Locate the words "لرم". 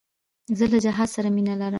1.59-1.69